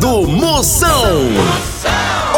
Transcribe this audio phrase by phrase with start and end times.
[0.00, 1.28] Do Moção.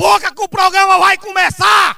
[0.00, 1.94] boca que o programa vai começar!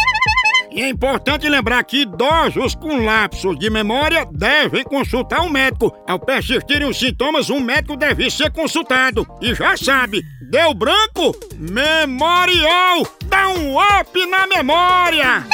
[0.73, 5.93] E é importante lembrar que idosos com lapsos de memória devem consultar um médico.
[6.07, 9.27] Ao persistirem os sintomas, um médico deve ser consultado.
[9.41, 11.35] E já sabe, deu branco?
[11.57, 13.05] Memorial!
[13.25, 15.45] Dá um up na memória!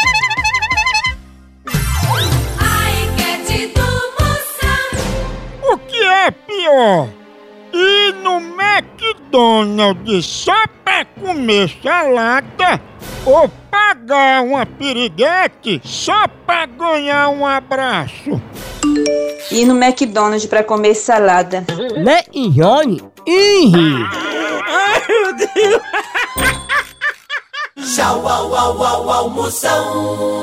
[5.63, 7.09] O que é pior?
[7.73, 10.67] Ir no McDonald's só
[10.97, 12.81] pra comer salada
[13.25, 18.41] ou pagar uma piriguete só pra ganhar um abraço?
[19.51, 21.63] Ir no McDonald's pra comer salada.
[22.03, 22.99] Né, Johnny?
[23.27, 23.71] Ih!
[27.95, 30.37] Tchau, au, au, au, au, Moção.